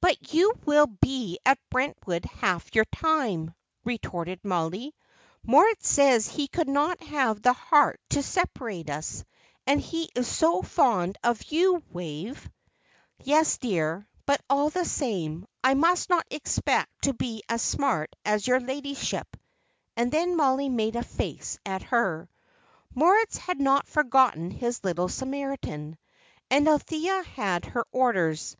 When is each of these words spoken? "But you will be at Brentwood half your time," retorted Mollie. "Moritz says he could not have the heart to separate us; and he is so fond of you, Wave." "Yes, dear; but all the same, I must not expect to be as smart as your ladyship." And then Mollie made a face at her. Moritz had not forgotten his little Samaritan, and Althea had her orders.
"But 0.00 0.32
you 0.32 0.54
will 0.64 0.86
be 0.86 1.38
at 1.44 1.58
Brentwood 1.68 2.24
half 2.40 2.74
your 2.74 2.86
time," 2.86 3.54
retorted 3.84 4.42
Mollie. 4.42 4.94
"Moritz 5.42 5.86
says 5.90 6.26
he 6.26 6.48
could 6.48 6.70
not 6.70 7.02
have 7.02 7.42
the 7.42 7.52
heart 7.52 8.00
to 8.08 8.22
separate 8.22 8.88
us; 8.88 9.22
and 9.66 9.78
he 9.78 10.08
is 10.14 10.26
so 10.26 10.62
fond 10.62 11.18
of 11.22 11.44
you, 11.52 11.82
Wave." 11.90 12.48
"Yes, 13.22 13.58
dear; 13.58 14.08
but 14.24 14.40
all 14.48 14.70
the 14.70 14.86
same, 14.86 15.46
I 15.62 15.74
must 15.74 16.08
not 16.08 16.24
expect 16.30 16.90
to 17.02 17.12
be 17.12 17.42
as 17.46 17.60
smart 17.60 18.16
as 18.24 18.46
your 18.46 18.58
ladyship." 18.58 19.36
And 19.98 20.10
then 20.10 20.34
Mollie 20.34 20.70
made 20.70 20.96
a 20.96 21.02
face 21.02 21.58
at 21.66 21.82
her. 21.82 22.30
Moritz 22.94 23.36
had 23.36 23.60
not 23.60 23.86
forgotten 23.86 24.50
his 24.50 24.82
little 24.82 25.10
Samaritan, 25.10 25.98
and 26.50 26.66
Althea 26.66 27.22
had 27.22 27.66
her 27.66 27.84
orders. 27.92 28.56